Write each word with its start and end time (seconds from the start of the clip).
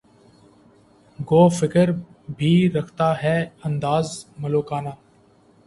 گو 1.19 1.41
فقر 1.49 1.91
بھی 2.37 2.53
رکھتا 2.75 3.09
ہے 3.23 3.37
انداز 3.63 4.07
ملوکانہ 4.39 4.89